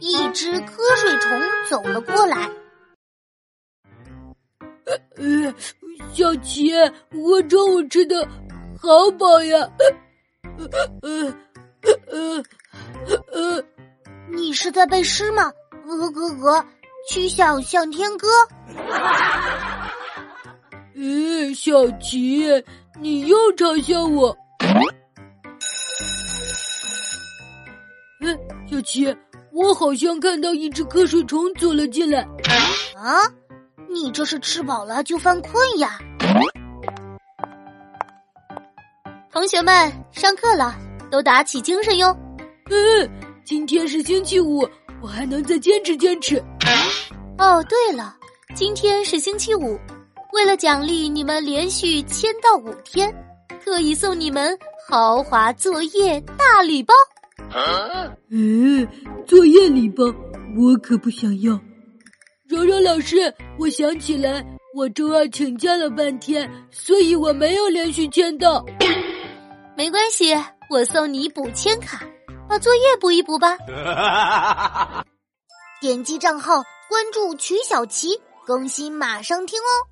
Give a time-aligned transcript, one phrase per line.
[0.00, 2.50] 一只瞌睡虫走了过来。
[5.16, 5.54] 呃，
[6.12, 6.72] 小琪，
[7.12, 8.26] 我中午吃的
[8.78, 9.68] 好饱呀。
[11.02, 11.34] 呃
[12.10, 12.44] 呃
[13.06, 13.64] 呃呃，
[14.30, 15.52] 你是在背诗吗？
[15.86, 16.64] 鹅鹅鹅，
[17.08, 18.28] 曲项向天歌。
[20.94, 22.44] 呃，小琪，
[23.00, 24.36] 你又嘲笑我。
[28.20, 28.38] 嗯，
[28.68, 29.16] 小琪，
[29.52, 32.20] 我好像看到一只瞌睡虫走了进来。
[32.96, 33.20] 啊，
[33.88, 35.98] 你这是吃饱了就犯困呀？
[39.32, 40.76] 同学们，上课了，
[41.10, 42.16] 都打起精神哟。
[42.70, 43.10] 嗯，
[43.44, 44.68] 今天是星期五，
[45.00, 46.36] 我还能再坚持坚持。
[47.38, 48.16] 哦，对了，
[48.54, 49.78] 今天是星期五，
[50.32, 53.12] 为了奖励你们连续签到五天，
[53.64, 54.56] 特意送你们
[54.88, 56.92] 豪华作业大礼包。
[58.30, 58.86] 嗯，
[59.26, 60.04] 作业礼包
[60.56, 61.58] 我可不想要。
[62.48, 68.64] 柔柔老师，我想起来，我周二请假了半天，所以我没有连续签到。
[69.76, 70.34] 没关系，
[70.68, 72.04] 我送你补签卡，
[72.48, 73.56] 把作业补一补吧。
[75.80, 79.89] 点击账号关注曲小琪，更新马上听哦。